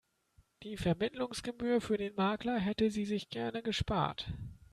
Die 0.63 0.77
Vermittlungsgebühr 0.77 1.79
für 1.79 1.95
den 1.95 2.15
Makler 2.15 2.57
hätte 2.57 2.89
sie 2.89 3.05
sich 3.05 3.29
gerne 3.29 3.61
gespart. 3.61 4.33